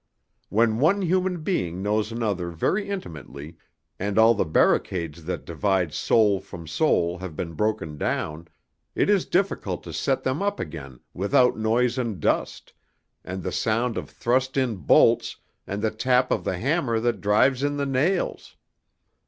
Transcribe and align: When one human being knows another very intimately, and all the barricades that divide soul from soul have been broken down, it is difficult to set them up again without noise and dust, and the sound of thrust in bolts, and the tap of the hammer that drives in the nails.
When 0.49 0.79
one 0.79 1.03
human 1.03 1.43
being 1.43 1.83
knows 1.83 2.11
another 2.11 2.49
very 2.49 2.89
intimately, 2.89 3.57
and 3.99 4.17
all 4.17 4.33
the 4.33 4.45
barricades 4.45 5.25
that 5.25 5.45
divide 5.45 5.93
soul 5.93 6.39
from 6.39 6.65
soul 6.65 7.19
have 7.19 7.35
been 7.35 7.53
broken 7.53 7.99
down, 7.99 8.47
it 8.95 9.11
is 9.11 9.27
difficult 9.27 9.83
to 9.83 9.93
set 9.93 10.23
them 10.23 10.41
up 10.41 10.59
again 10.59 11.01
without 11.13 11.55
noise 11.55 11.99
and 11.99 12.19
dust, 12.19 12.73
and 13.23 13.43
the 13.43 13.51
sound 13.51 13.95
of 13.95 14.09
thrust 14.09 14.57
in 14.57 14.77
bolts, 14.77 15.37
and 15.67 15.83
the 15.83 15.91
tap 15.91 16.31
of 16.31 16.45
the 16.45 16.57
hammer 16.57 16.99
that 16.99 17.21
drives 17.21 17.61
in 17.61 17.77
the 17.77 17.85
nails. 17.85 18.55